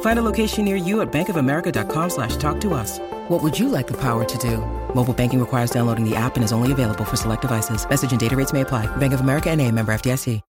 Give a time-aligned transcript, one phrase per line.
[0.00, 2.98] Find a location near you at bankofamerica.com slash talk to us.
[3.28, 4.58] What would you like the power to do?
[4.94, 7.86] Mobile banking requires downloading the app and is only available for select devices.
[7.88, 8.86] Message and data rates may apply.
[8.96, 10.40] Bank of America and a member FDIC.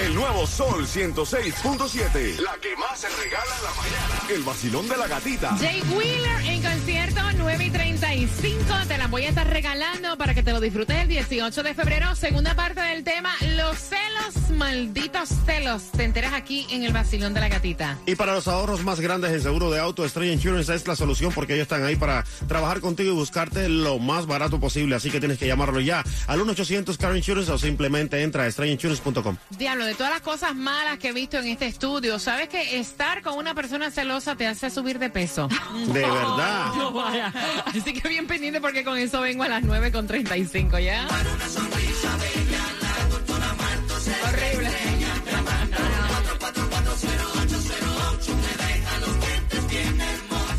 [0.00, 2.40] El nuevo Sol 106.7.
[2.40, 4.34] La que más se regala en la mañana.
[4.34, 5.56] El vacilón de la gatita.
[5.58, 8.64] Jay Wheeler en concierto 9 y 35.
[8.88, 12.14] Te la voy a estar regalando para que te lo disfrutes el 18 de febrero.
[12.16, 15.82] Segunda parte del tema, los celos, malditos celos.
[15.92, 17.96] Te enteras aquí en el vacilón de la gatita.
[18.06, 21.32] Y para los ahorros más grandes en seguro de auto, Estrella Insurance es la solución
[21.32, 24.96] porque ellos están ahí para trabajar contigo y buscarte lo más barato posible.
[24.96, 29.36] Así que tienes que llamarlo ya al 1-800 Car Insurance o simplemente entra a estrellainsurance.com.
[29.50, 33.22] Diablo, de todas las cosas malas que he visto en este estudio, ¿sabes que estar
[33.22, 35.48] con una persona celosa te hace subir de peso?
[35.86, 36.72] De verdad.
[36.74, 37.32] No vaya.
[37.66, 41.06] Así que bien pendiente porque con eso vengo a las 9 con 35, ¿ya?
[41.06, 42.33] Horrible.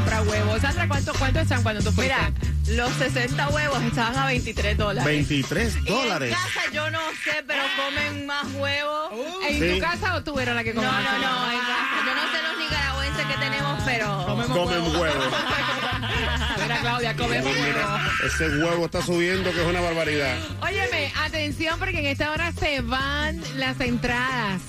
[0.00, 0.60] Comprar huevos.
[0.60, 2.14] Sandra, ¿cuánto, cuánto están cuando tú fuiste?
[2.14, 2.32] Mira,
[2.68, 5.04] los 60 huevos estaban a 23 dólares.
[5.04, 6.30] 23 Y dólares.
[6.30, 9.10] En casa yo no sé, pero comen más huevos.
[9.48, 9.74] ¿En Sí.
[9.74, 11.00] tu casa o tú eras la que no, comía?
[11.02, 12.06] no, no, en casa.
[12.06, 14.26] Yo no sé los nicaragüenses que tenemos, pero...
[14.26, 15.24] Comen huevo.
[16.62, 17.66] Mira, Claudia, comemos huevos.
[17.66, 20.36] Mira, ese huevo está subiendo que es una barbaridad.
[20.62, 24.60] Óyeme, atención porque en esta hora se van las entradas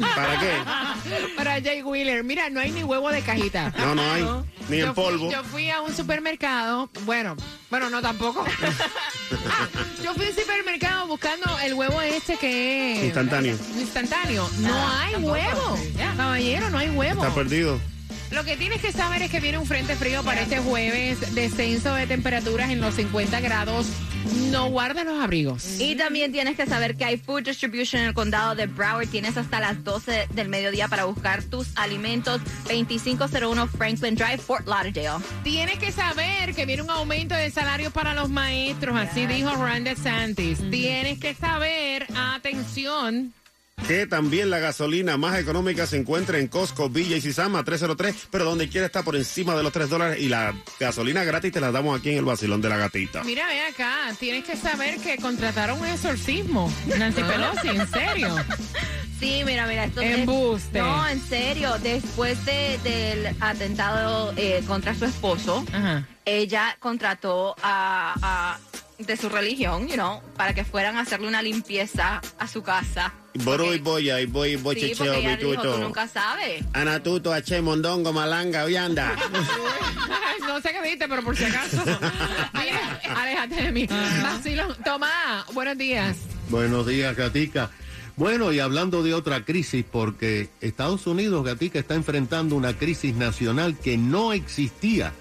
[0.00, 0.52] ¿Para qué?
[1.36, 2.24] para Jay Wheeler.
[2.24, 3.72] Mira, no hay ni huevo de cajita.
[3.78, 4.22] No, no hay.
[4.68, 5.30] Ni Yo en fui- polvo.
[5.30, 7.36] yo fui a un supermercado, bueno,
[7.70, 8.44] bueno, no tampoco.
[9.52, 9.68] Ah,
[10.02, 13.56] yo fui a un supermercado buscando el huevo este que es Instantáneo.
[13.78, 14.48] instantáneo.
[14.58, 15.78] No hay huevo.
[16.16, 17.22] Caballero, no hay huevo.
[17.22, 17.78] Está perdido.
[18.30, 21.94] Lo que tienes que saber es que viene un frente frío para este jueves, descenso
[21.94, 23.88] de temperaturas en los 50 grados.
[24.50, 25.80] No guarda los abrigos.
[25.80, 29.08] Y también tienes que saber que hay food distribution en el condado de Broward.
[29.08, 32.40] Tienes hasta las 12 del mediodía para buscar tus alimentos.
[32.64, 35.24] 2501 Franklin Drive, Fort Lauderdale.
[35.42, 39.84] Tienes que saber que viene un aumento de salario para los maestros, así dijo Ron
[39.84, 40.58] DeSantis.
[40.70, 43.32] Tienes que saber, atención,
[43.90, 48.44] Que también la gasolina más económica se encuentra en Costco, Villa y Sisama 303, pero
[48.44, 51.72] donde quiera está por encima de los 3 dólares y la gasolina gratis te la
[51.72, 53.24] damos aquí en el vacilón de la gatita.
[53.24, 56.72] mira, ve acá, tienes que saber que contrataron un exorcismo.
[56.98, 58.36] Nancy Pelosi, en serio.
[59.18, 60.78] Sí, mira, mira, esto es- Embuste.
[60.78, 61.72] No, en serio.
[61.82, 66.06] Después de- del atentado eh, contra su esposo, Ajá.
[66.24, 68.58] ella contrató a, a
[69.06, 73.12] de su religión, you know, para que fueran a hacerle una limpieza a su casa.
[73.44, 75.78] Boro y boya, y boy, boy, Sí, checheo, porque ella dijo, tú bituto.
[75.78, 76.64] nunca sabes.
[76.72, 79.14] Anatuto, H, mondongo, malanga, vianda.
[80.46, 81.76] no sé qué viste, pero por si acaso.
[82.54, 83.86] Mira, aléjate de mí.
[84.22, 84.76] Vacilón.
[84.84, 86.16] Tomás, buenos días.
[86.48, 87.70] Buenos días, Gatica.
[88.16, 93.78] Bueno, y hablando de otra crisis, porque Estados Unidos, Gatica, está enfrentando una crisis nacional
[93.78, 95.12] que no existía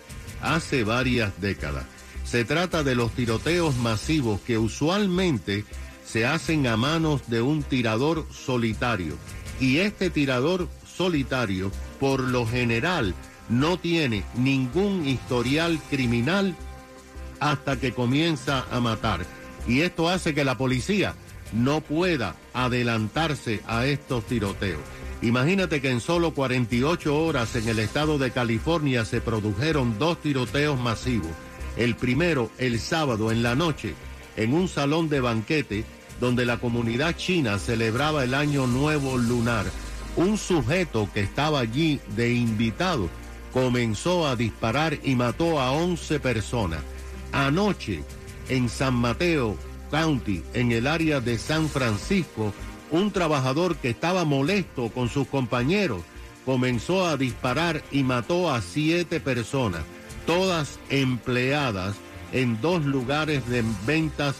[0.42, 1.86] hace varias décadas.
[2.30, 5.66] Se trata de los tiroteos masivos que usualmente
[6.06, 9.16] se hacen a manos de un tirador solitario.
[9.60, 13.16] Y este tirador solitario, por lo general,
[13.50, 16.56] no tiene ningún historial criminal
[17.40, 19.26] hasta que comienza a matar.
[19.68, 21.16] Y esto hace que la policía
[21.52, 24.82] no pueda adelantarse a estos tiroteos.
[25.24, 30.80] Imagínate que en solo 48 horas en el estado de California se produjeron dos tiroteos
[30.80, 31.32] masivos.
[31.80, 33.96] El primero el sábado en la noche
[34.36, 35.86] en un salón de banquete
[36.20, 39.66] donde la comunidad china celebraba el año nuevo lunar.
[40.18, 43.10] Un sujeto que estaba allí de invitado
[43.54, 46.82] comenzó a disparar y mató a 11 personas.
[47.32, 48.04] Anoche,
[48.50, 49.56] en San Mateo
[49.90, 52.54] County, en el área de San Francisco,
[52.92, 56.02] un trabajador que estaba molesto con sus compañeros
[56.46, 59.84] comenzó a disparar y mató a siete personas,
[60.30, 61.96] todas empleadas
[62.34, 64.36] en dos lugares de ventas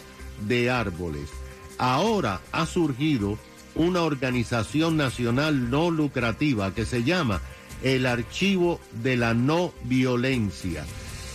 [0.46, 1.30] de árboles.
[1.78, 3.36] Ahora ha surgido
[3.74, 7.40] una organización nacional no lucrativa que se llama
[7.82, 10.84] el Archivo de la No Violencia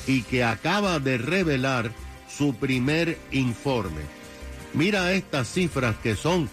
[0.07, 1.91] y que acaba de revelar
[2.29, 4.03] su primer informe.
[4.73, 6.49] Mira estas cifras que son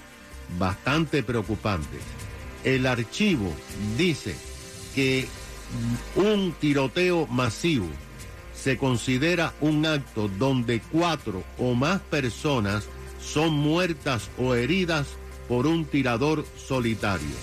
[0.58, 2.02] bastante preocupantes.
[2.64, 3.52] El archivo
[3.96, 4.34] dice
[4.92, 5.28] que
[6.16, 7.88] un tiroteo masivo
[8.54, 12.84] se considera un acto donde cuatro o más personas
[13.20, 15.08] son muertas o heridas
[15.48, 17.34] por un tirador solitario.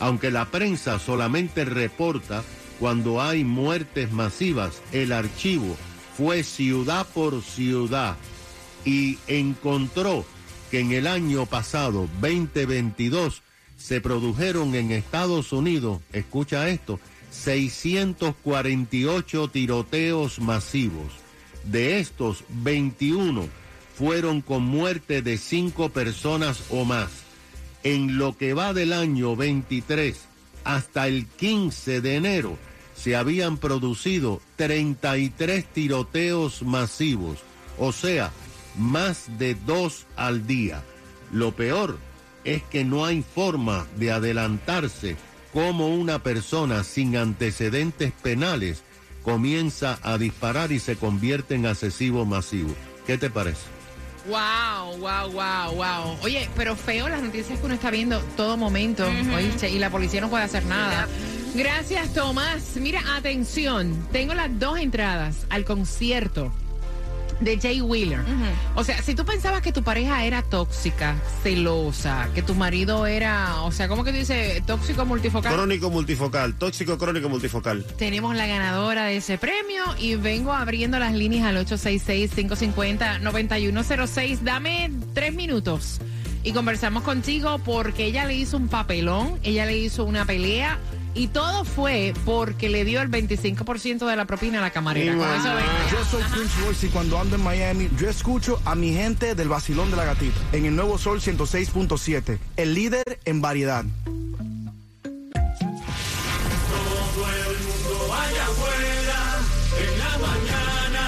[0.00, 2.42] Aunque la prensa solamente reporta
[2.80, 5.76] cuando hay muertes masivas, el archivo
[6.16, 8.16] fue ciudad por ciudad
[8.84, 10.24] y encontró
[10.70, 13.42] que en el año pasado, 2022,
[13.76, 16.98] se produjeron en Estados Unidos, escucha esto,
[17.44, 21.12] 648 tiroteos masivos.
[21.64, 23.48] De estos, 21
[23.96, 27.10] fueron con muerte de 5 personas o más.
[27.82, 30.18] En lo que va del año 23
[30.64, 32.58] hasta el 15 de enero,
[32.96, 37.38] se habían producido 33 tiroteos masivos,
[37.78, 38.32] o sea,
[38.76, 40.82] más de dos al día.
[41.32, 41.98] Lo peor
[42.44, 45.16] es que no hay forma de adelantarse
[45.56, 48.82] cómo una persona sin antecedentes penales
[49.22, 52.74] comienza a disparar y se convierte en asesivo masivo.
[53.06, 53.62] ¿Qué te parece?
[54.28, 56.18] Wow, wow, wow, wow.
[56.22, 59.70] Oye, pero feo las noticias que uno está viendo todo momento, ¿oíste?
[59.70, 61.08] Y la policía no puede hacer nada.
[61.54, 62.76] Gracias, Tomás.
[62.76, 66.52] Mira, atención, tengo las dos entradas al concierto
[67.40, 68.20] de Jay Wheeler.
[68.74, 73.62] O sea, si tú pensabas que tu pareja era tóxica, celosa, que tu marido era,
[73.62, 75.52] o sea, ¿cómo que tú dices tóxico multifocal?
[75.52, 77.84] Crónico multifocal, tóxico crónico multifocal.
[77.96, 84.40] Tenemos la ganadora de ese premio y vengo abriendo las líneas al 866-550-9106.
[84.40, 86.00] Dame tres minutos
[86.42, 90.78] y conversamos contigo porque ella le hizo un papelón, ella le hizo una pelea
[91.16, 95.16] y todo fue porque le dio el 25% de la propina a la camarera.
[95.16, 95.70] Con eso vengo.
[95.90, 99.48] Yo soy Prince Royce y cuando ando en Miami, yo escucho a mi gente del
[99.48, 103.84] vacilón de la gatita en el nuevo Sol 106.7, el líder en variedad.
[104.04, 104.12] Todo
[107.30, 109.38] el mundo allá afuera,
[109.80, 111.04] en la mañana,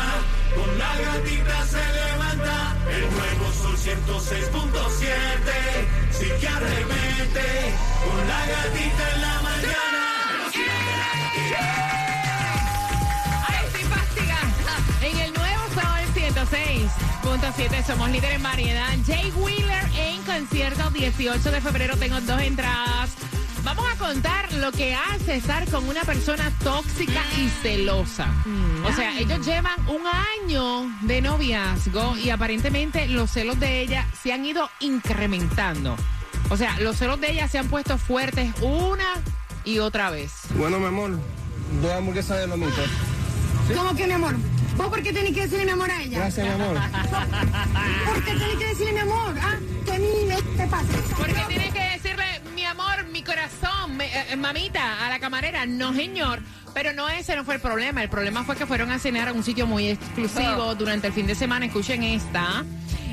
[0.56, 5.12] con la gatita se levanta, el nuevo sol 106.7,
[6.12, 7.74] sí que arremete,
[8.04, 9.87] con la gatita en la mañana.
[15.02, 18.88] En el nuevo Sol 106.7 somos líder en variedad.
[19.06, 21.96] Jay Wheeler en concierto 18 de febrero.
[21.96, 23.10] Tengo dos entradas.
[23.64, 28.32] Vamos a contar lo que hace estar con una persona tóxica y celosa.
[28.84, 34.32] O sea, ellos llevan un año de noviazgo y aparentemente los celos de ella se
[34.32, 35.96] han ido incrementando.
[36.50, 39.14] O sea, los celos de ella se han puesto fuertes una
[39.68, 40.32] y otra vez.
[40.56, 41.18] Bueno, mi amor,
[41.82, 42.80] dos hamburguesas de lomito.
[43.76, 44.34] ¿Cómo que mi amor?
[44.76, 46.18] ¿Vos por qué tenés que decirle mi amor a ella?
[46.20, 46.76] Gracias, mi amor.
[48.06, 49.34] ¿Por qué tenés que decirle mi amor?
[49.42, 49.56] ¿Ah?
[49.84, 50.86] ¿Qué niño te pasa?
[51.18, 55.66] Porque tienes que decirle, mi amor, mi corazón, me- eh, mamita, a la camarera.
[55.66, 56.40] No, señor.
[56.72, 58.02] Pero no ese no fue el problema.
[58.02, 61.26] El problema fue que fueron a cenar a un sitio muy exclusivo durante el fin
[61.26, 61.66] de semana.
[61.66, 62.64] Escuchen esta.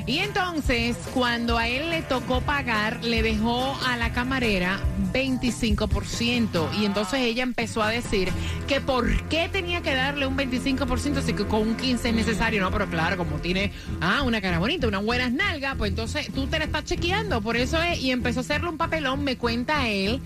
[0.06, 4.78] Y entonces, cuando a él le tocó pagar, le dejó a la camarera
[5.12, 6.68] 25%.
[6.78, 8.28] Y entonces ella empezó a decir
[8.68, 12.62] que por qué tenía que darle un 25% si con un 15 es necesario.
[12.62, 16.46] No, pero claro, como tiene ah, una cara bonita, unas buenas nalgas, pues entonces tú
[16.46, 17.40] te la estás chequeando.
[17.40, 20.20] Por eso es, y empezó a hacerle un papelón, me cuenta él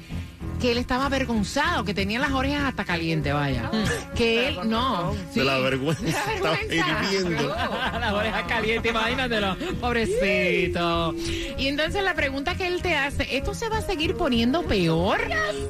[0.60, 3.70] que él estaba avergonzado, que tenía las orejas hasta caliente, vaya.
[4.14, 5.14] Que él, no.
[5.34, 6.04] De la vergüenza.
[6.04, 7.48] De la Estaba hirviendo.
[8.00, 9.56] las orejas calientes, imagínatelo.
[9.80, 11.14] Pobrecito.
[11.58, 15.20] Y entonces la pregunta que él te hace, ¿esto se va a seguir poniendo peor?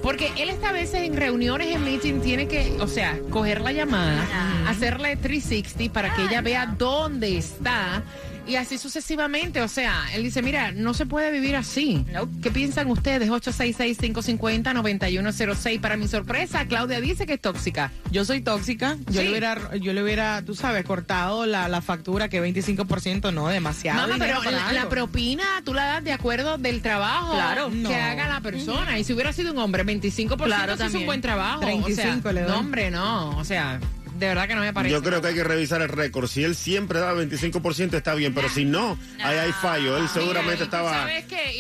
[0.03, 4.27] Porque él esta vez en reuniones, en meeting, tiene que, o sea, coger la llamada,
[4.69, 8.03] hacerle 360 para que ella vea dónde está.
[8.51, 12.05] Y así sucesivamente, o sea, él dice, mira, no se puede vivir así.
[12.43, 13.31] ¿Qué piensan ustedes?
[13.31, 15.81] 866-550-9106.
[15.81, 17.93] Para mi sorpresa, Claudia dice que es tóxica.
[18.11, 18.97] Yo soy tóxica.
[19.07, 19.27] Yo Sí.
[19.27, 24.13] le hubiera, yo le hubiera, tú sabes, cortado la, la factura que 25% no, demasiado.
[24.13, 27.71] Dinero pero la, propina tú la das de acuerdo del trabajo Claro.
[27.71, 27.89] que No.
[27.91, 28.99] haga la persona.
[28.99, 31.61] Y si hubiera sido un hombre, 25% Claro, es un buen trabajo.
[31.61, 32.51] 35 o sea, le doy.
[32.51, 33.39] No, hombre, no.
[33.39, 33.79] O sea,
[34.21, 34.93] de verdad que no me parece.
[34.93, 36.29] Yo creo que hay que revisar el récord.
[36.29, 39.97] Si él siempre da 25% está bien, pero si no, ahí hay fallo.
[39.97, 41.09] Él seguramente Mira, estaba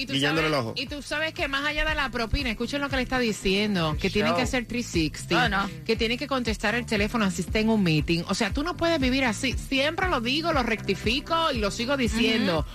[0.09, 0.75] guiñándole el ojo.
[0.77, 3.97] Y tú sabes que más allá de la propina, escuchen lo que le está diciendo,
[4.01, 5.71] que tiene que hacer 360, Oh, no.
[5.85, 8.23] que tiene que contestar el teléfono así está en un meeting.
[8.29, 9.55] O sea, tú no puedes vivir así.
[9.55, 12.67] Siempre lo digo, lo rectifico y lo sigo diciendo.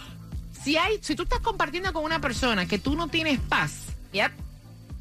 [0.63, 3.74] Si hay, si tú estás compartiendo con una persona que tú no tienes paz,
[4.13, 4.32] Yep.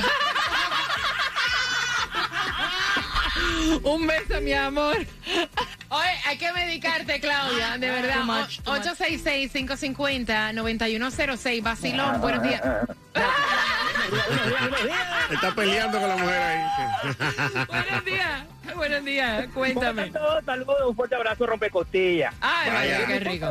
[3.84, 4.98] Un beso, mi amor.
[5.92, 8.18] Oye, hay que medicarte, Claudia, de verdad.
[8.18, 8.60] Too much.
[8.64, 11.64] 866-550-9106.
[11.64, 12.62] Basilón, buenos días.
[15.32, 16.62] Está peleando con la mujer ahí.
[17.68, 18.44] buenos días.
[18.76, 19.48] Buenos días.
[19.54, 20.12] Cuéntame.
[20.46, 22.36] Saludos, un fuerte abrazo, rompecostillas.
[22.40, 23.06] Ay, Vaya.
[23.08, 23.48] qué rico.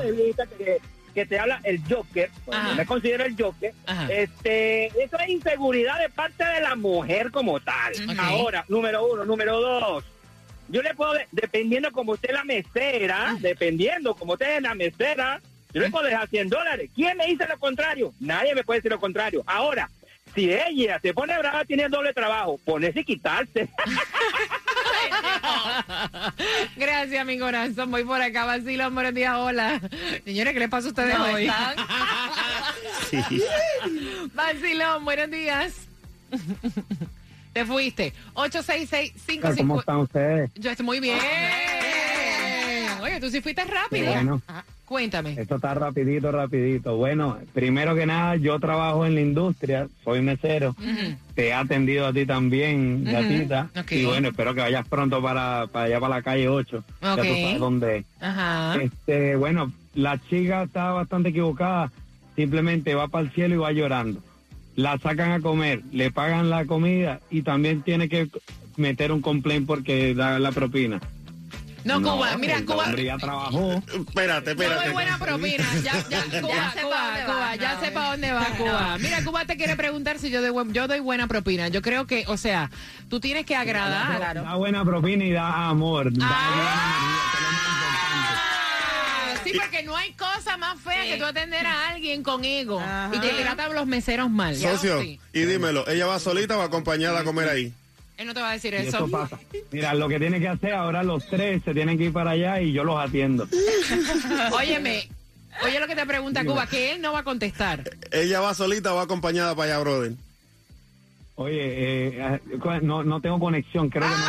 [0.57, 0.79] que,
[1.15, 4.07] que te habla el Joker, bueno, yo me considero el Joker, Ajá.
[4.13, 7.93] este, eso es inseguridad de parte de la mujer como tal.
[8.19, 10.05] Ahora, número uno, número dos.
[10.69, 14.75] Yo le puedo, de- dependiendo como usted es la mesera, dependiendo como usted es la
[14.75, 15.41] mesera,
[15.73, 16.91] yo le puedo dejar 100 dólares.
[16.95, 18.13] ¿Quién me dice lo contrario?
[18.21, 19.43] Nadie me puede decir lo contrario.
[19.47, 19.89] Ahora,
[20.35, 23.69] si ella se pone brava, tiene doble trabajo, ponerse y quitarse.
[26.77, 27.91] Gracias, mi corazón.
[27.91, 28.95] Voy por acá, Basilón.
[28.95, 29.81] Buenos días, hola.
[30.25, 31.47] Señores, ¿qué les pasa a ustedes ¿Cómo hoy?
[31.47, 31.77] están?
[33.11, 33.43] Sí.
[34.35, 35.89] Basilón, buenos días.
[37.59, 38.13] Te fuiste.
[38.35, 39.81] 866-550.
[39.81, 40.51] están ustedes?
[40.55, 41.19] Yo estoy muy bien.
[43.03, 44.13] Oye, tú sí fuiste rápido.
[44.13, 44.41] Bueno.
[44.47, 44.65] Ajá.
[44.85, 45.35] Cuéntame.
[45.37, 46.97] Esto está rapidito, rapidito.
[46.97, 50.77] Bueno, primero que nada, yo trabajo en la industria, soy mesero.
[51.35, 53.71] Te he atendido a ti también, gatita.
[53.91, 56.85] Y bueno, espero que vayas pronto para, para allá, para la calle 8.
[57.03, 58.05] Ya tú sabes dónde.
[58.21, 58.77] Ajá.
[58.81, 61.91] Este, bueno, la chica está bastante equivocada.
[62.37, 64.23] Simplemente va para el cielo y va llorando.
[64.79, 68.29] La sacan a comer, le pagan la comida y también tiene que
[68.77, 71.01] meter un complaint porque da la propina.
[71.85, 72.95] No, Cuba, mira, el Cuba.
[72.95, 73.83] ya trabajó.
[73.93, 74.85] Espérate, No espérate.
[74.85, 75.65] doy buena propina.
[75.83, 78.45] Ya, ya, Cuba, Ya sé Cuba, dónde Cuba, va, ya no, sé para dónde va,
[78.57, 78.99] Cuba.
[79.01, 81.67] Mira, Cuba te quiere preguntar si yo doy, buen- yo doy buena propina.
[81.67, 82.71] Yo creo que, o sea,
[83.11, 84.35] tú tienes que agradar.
[84.37, 86.13] Da buena propina y da amor.
[86.13, 87.78] Da Ah,
[89.53, 91.11] sí, porque no hay cosa más fea Sí.
[91.11, 93.11] que tú atender a alguien con ego Ajá.
[93.15, 94.57] y que tratan los meseros mal.
[94.57, 95.21] Socio, Sí.
[95.33, 97.73] y dímelo, ¿ella va solita o acompañada a comer ahí?
[98.17, 98.97] Él no te va a decir Y eso.
[98.97, 99.39] eso pasa.
[99.71, 102.61] Mira, lo que tiene que hacer ahora los tres se tienen que ir para allá
[102.61, 103.47] y yo los atiendo.
[104.53, 105.09] Óyeme,
[105.65, 107.85] oye lo que te pregunta Cuba, que él no va a contestar.
[108.11, 110.13] ¿Ella va solita o va acompañada para allá, brother?
[111.37, 114.25] Oye, eh, eh, no, no tengo conexión, creo que no.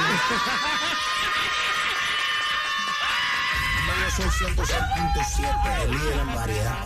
[4.19, 6.85] Sol 106.7, el líder en variedad.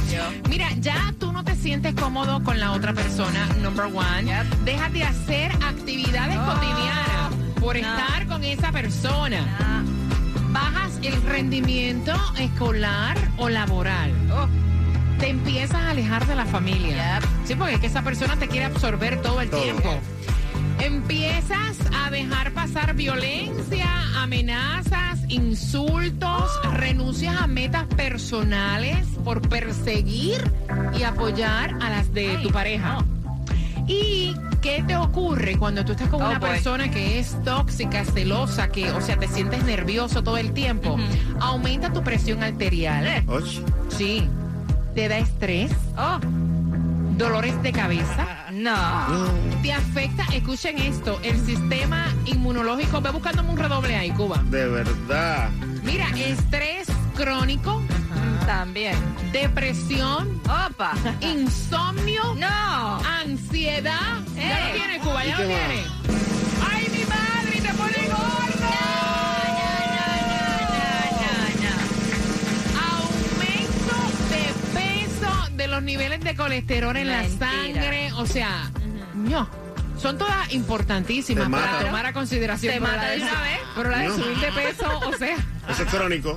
[0.49, 4.35] Mira, ya tú no te sientes cómodo con la otra persona, number one.
[4.65, 9.85] Dejas de hacer actividades cotidianas por estar con esa persona.
[10.51, 14.13] Bajas el rendimiento escolar o laboral.
[15.21, 17.21] Te empiezas a alejar de la familia.
[17.45, 20.01] Sí, porque es que esa persona te quiere absorber todo el tiempo.
[20.81, 23.87] Empiezas a dejar pasar violencia,
[24.23, 30.39] amenazas, insultos, renuncias a metas personales por perseguir
[30.99, 32.99] y apoyar a las de tu pareja.
[33.89, 36.51] ¿Y qué te ocurre cuando tú estás con Oh, una boy.
[36.51, 40.97] persona que es tóxica, celosa, que, o sea, te sientes nervioso todo el tiempo?
[41.41, 43.25] Aumenta tu presión arterial.
[43.89, 44.29] Sí.
[44.95, 45.71] Te da estrés.
[47.17, 48.46] Dolores de cabeza.
[48.57, 49.31] No.
[49.63, 53.01] Te afecta, escuchen esto, el sistema inmunológico.
[53.03, 54.43] Ve buscándome un redoble ahí, Cuba.
[54.45, 55.51] De verdad.
[55.85, 57.83] Mira, estrés crónico.
[58.47, 58.95] También.
[59.33, 60.41] Depresión.
[60.45, 60.93] Opa.
[61.21, 62.35] Insomnio.
[62.37, 62.99] No.
[63.05, 64.19] Ansiedad.
[64.35, 64.69] Ya Eh.
[64.69, 66.16] lo tiene, Cuba, ¿Y ya lo tiene.
[75.77, 78.11] Los niveles de colesterol en la sangre.
[78.15, 78.71] O sea,
[79.15, 79.47] no.
[80.01, 81.85] Son todas importantísimas Te para mata.
[81.85, 82.73] tomar a consideración.
[82.75, 83.59] Te pero mata la de una vez.
[83.77, 84.17] Pero la de No.
[84.17, 85.37] subir de peso, o sea.
[85.69, 86.37] Eso es crónico.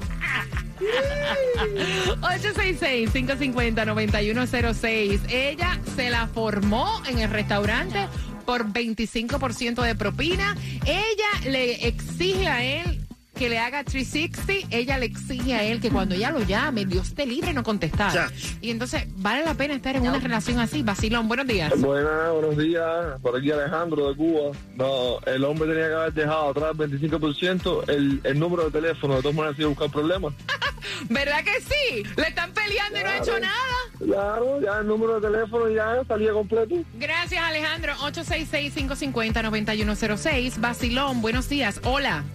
[2.21, 5.19] 866-550-9106.
[5.29, 8.07] Ella se la formó en el restaurante
[8.45, 10.55] por 25% de propina.
[10.85, 12.98] Ella le exige a él
[13.39, 14.67] que le haga 360.
[14.69, 18.29] Ella le exige a él que cuando ella lo llame, Dios te libre no contestar.
[18.59, 20.83] Y entonces, ¿vale la pena estar en una relación así?
[20.83, 21.71] Vacilón, buenos días.
[21.79, 23.17] Buenas, buenos días.
[23.21, 24.51] Por aquí Alejandro de Cuba.
[24.75, 27.87] No, el hombre tenía que haber dejado atrás 25%.
[27.87, 30.33] El, el número de teléfono, de todas maneras, iba a buscar problemas.
[31.09, 32.03] ¿Verdad que sí?
[32.17, 33.55] Le están peleando y no ha hecho nada.
[33.99, 36.75] Claro, ya el número de teléfono ya salía completo.
[36.95, 37.93] Gracias, Alejandro.
[37.93, 40.59] 866-550-9106.
[40.59, 41.79] Vacilón, buenos días.
[41.85, 42.25] Hola.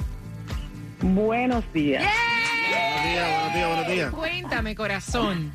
[1.08, 2.02] Buenos días.
[2.02, 4.10] Buenos días, buenos días, buenos días.
[4.10, 5.52] Cuéntame, corazón.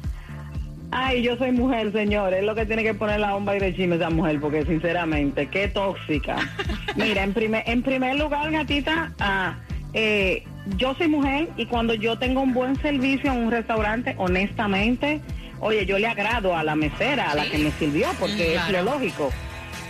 [0.91, 2.35] Ay, yo soy mujer, señor.
[2.35, 5.47] Es lo que tiene que poner la bomba y de chisme esa mujer, porque sinceramente,
[5.47, 6.35] qué tóxica.
[6.95, 9.55] Mira, en primer, en primer lugar, gatita, ah,
[9.93, 10.43] eh,
[10.77, 15.19] yo soy mujer y cuando yo tengo un buen servicio en un restaurante, honestamente,
[15.61, 18.83] oye, yo le agrado a la mesera, a la que me sirvió, porque es lo
[18.83, 19.31] lógico.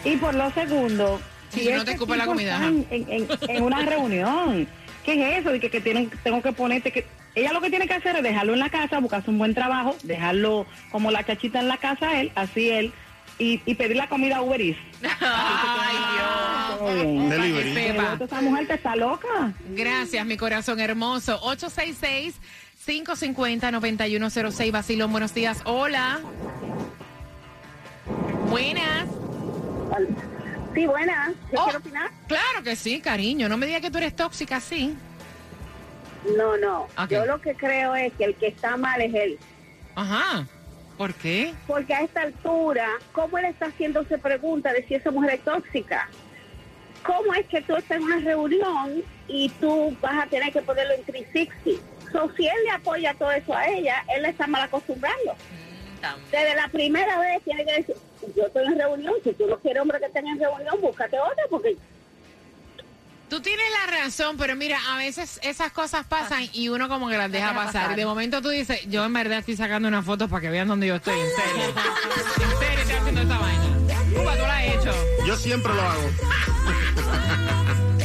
[0.05, 1.19] Y por lo segundo,
[1.49, 2.61] Sí, no te este escupe la comida.
[2.67, 4.67] En, en- en una reunión.
[5.03, 5.51] ¿Qué es eso?
[5.51, 8.23] De que, que tienen, tengo que ponerte que ella lo que tiene que hacer es
[8.23, 12.09] dejarlo en la casa, buscarse un buen trabajo, dejarlo como la chachita en la casa
[12.09, 12.91] a él, así él,
[13.37, 14.79] y, y pedir la comida a Uber Eats.
[15.21, 15.95] Ay.
[16.15, 17.29] Dios.
[17.29, 17.97] Delivery.
[18.21, 19.53] Esa mujer te está loca.
[19.69, 21.39] Gracias, mi corazón hermoso.
[22.85, 24.71] 866-550-9106.
[24.71, 25.61] Basilón, buenos días.
[25.65, 26.19] Hola.
[28.49, 29.07] Buenas.
[30.73, 31.33] Sí, buena.
[31.51, 32.09] ¿Yo Oh, quiero opinar?
[32.27, 33.49] Claro que sí, cariño.
[33.49, 34.95] No me digas que tú eres tóxica, sí.
[36.37, 36.87] No, no.
[37.09, 39.39] Yo lo que creo es que el que está mal es él.
[39.95, 40.45] Ajá.
[40.97, 41.53] ¿Por qué?
[41.65, 46.09] Porque a esta altura, ¿cómo él está haciéndose pregunta de si esa mujer es tóxica?
[47.03, 50.93] ¿Cómo es que tú estás en una reunión y tú vas a tener que ponerlo
[50.95, 51.81] en 360?
[52.11, 55.35] So, si él le apoya todo eso a ella, él le está mal acostumbrando.
[56.31, 57.95] Desde la primera vez tiene que decir,
[58.35, 61.43] yo estoy en reunión, si tú no quieres hombre que esté en reunión, búscate otra,
[61.49, 61.77] porque
[63.29, 67.17] Tú tienes la razón, pero mira, a veces esas cosas pasan y uno como que
[67.17, 67.91] las deja pasar.
[67.91, 70.67] Y de momento tú dices, yo en verdad estoy sacando una foto para que vean
[70.67, 71.65] dónde yo estoy, en serio.
[71.67, 73.63] en serio estoy haciendo esa vaina.
[74.15, 74.91] Cuba, tú la has hecho.
[75.27, 76.09] Yo siempre lo hago.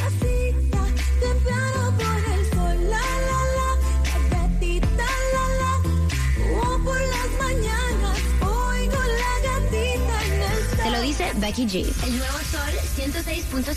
[11.57, 13.63] El nuevo sol 106.7.
[13.63, 13.71] El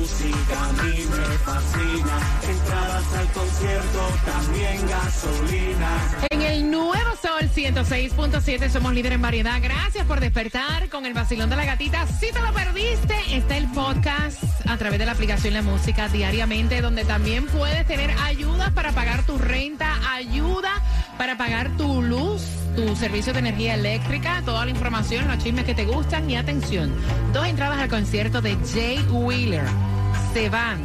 [0.03, 2.19] Música a mí me fascina.
[2.49, 6.27] Entradas al concierto, también gasolina.
[6.29, 9.61] En el nuevo Sol 106.7 somos líder en variedad.
[9.61, 12.05] Gracias por despertar con el vacilón de la gatita.
[12.05, 16.81] Si te lo perdiste, está el podcast a través de la aplicación La Música diariamente,
[16.81, 20.83] donde también puedes tener ayudas para pagar tu renta, ayuda
[21.17, 22.41] para pagar tu luz,
[22.75, 26.93] tu servicio de energía eléctrica, toda la información, los chismes que te gustan y atención.
[27.31, 29.92] Dos entradas al concierto de Jay Wheeler
[30.33, 30.81] se van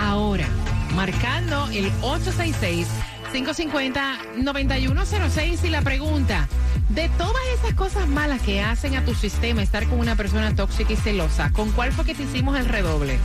[0.00, 0.46] ahora,
[0.94, 2.88] marcando el 866
[3.34, 6.48] 550-9106 y la pregunta,
[6.90, 10.92] de todas esas cosas malas que hacen a tu sistema estar con una persona tóxica
[10.92, 13.18] y celosa, ¿con cuál fue que te hicimos el redoble?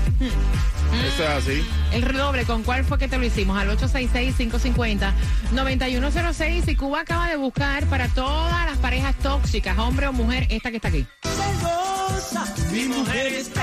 [1.05, 1.63] Eso es así.
[1.91, 3.59] El redoble, ¿con cuál fue que te lo hicimos?
[3.59, 10.47] Al 866-550-9106 y Cuba acaba de buscar para todas las parejas tóxicas, hombre o mujer,
[10.49, 11.05] esta que está aquí.
[11.21, 13.58] Celosa, mi mujer está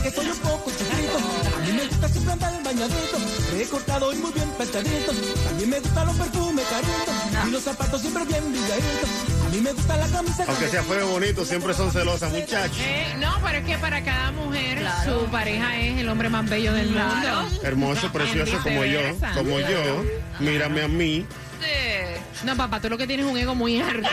[0.00, 1.18] y yo sé que soy un poco chiquito.
[1.56, 3.18] A mí me gusta siempre andar en bañadito,
[3.56, 5.12] recortado y muy bien peinadito.
[5.44, 9.10] También me gustan los perfumes caritos y los zapatos siempre bien brilladitos.
[9.46, 10.44] A mí me gusta la camisa.
[10.48, 12.78] Aunque sea y bonito, siempre son celosas, muchachos.
[12.80, 16.72] Eh, no, pero es que para cada mujer su pareja es el hombre más bello
[16.72, 17.48] del mundo.
[17.62, 19.00] Hermoso, precioso como yo,
[19.34, 20.04] como yo.
[20.38, 21.26] Mírame a mí.
[22.44, 24.08] No, papá, tú lo que tienes es un ego muy alto.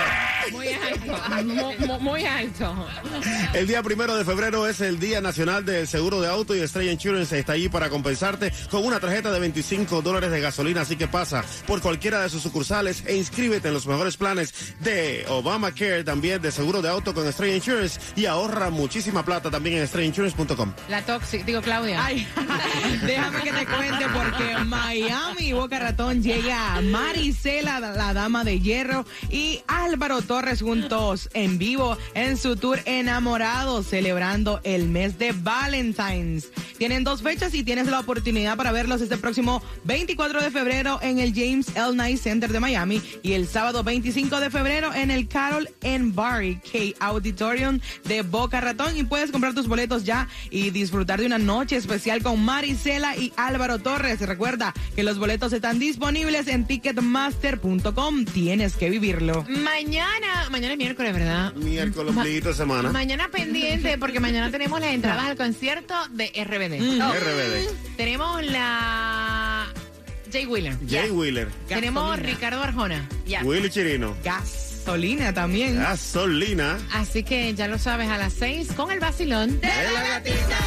[0.51, 1.43] Muy alto.
[1.45, 2.87] Mu- mu- Muy, alto.
[3.53, 6.91] El día primero de febrero es el Día Nacional del Seguro de Auto y Estrella
[6.91, 10.81] Insurance está allí para compensarte con una tarjeta de 25 dólares de gasolina.
[10.81, 15.25] Así que pasa por cualquiera de sus sucursales e inscríbete en los mejores planes de
[15.29, 19.83] Obamacare, también de seguro de auto con Estrella Insurance y ahorra muchísima plata también en
[19.83, 20.73] estrellainsurance.com.
[20.89, 22.03] La tóxica, digo Claudia.
[22.05, 22.27] Ay,
[23.05, 29.05] déjame que te cuente porque Miami Boca Ratón llega a Marisela, la dama de hierro,
[29.29, 36.49] y Álvaro Torres juntos en vivo en su tour Enamorados, celebrando el mes de Valentine's.
[36.77, 41.17] Tienen dos fechas y tienes la oportunidad para verlos este próximo 24 de febrero en
[41.17, 41.93] el James L.
[41.93, 46.59] Knight Center de Miami y el sábado 25 de febrero en el Carol and Barry
[46.59, 51.39] K Auditorium de Boca Ratón y puedes comprar tus boletos ya y disfrutar de una
[51.39, 54.21] noche especial con Marisela y Álvaro Torres.
[54.21, 58.25] Recuerda que los boletos están disponibles en ticketmaster.com.
[58.25, 59.43] Tienes que vivirlo.
[59.49, 61.53] Mañana, mañana es miércoles, ¿verdad?
[61.53, 62.91] Miércoles, Ma- de semana.
[62.91, 66.79] Mañana pendiente porque mañana tenemos las entradas al concierto de RBD.
[66.81, 67.01] Mm.
[67.01, 67.13] Oh.
[67.13, 67.95] RBD.
[67.97, 69.67] Tenemos la
[70.31, 70.75] Jay Wheeler.
[70.89, 71.49] Jay Wheeler.
[71.67, 72.29] Tenemos Gasolina.
[72.33, 73.09] Ricardo Arjona.
[73.43, 74.15] Willy Chirino.
[74.23, 75.75] Gasolina también.
[75.79, 76.77] Gasolina.
[76.93, 80.57] Así que ya lo sabes, a las 6 con el vacilón De la gatita.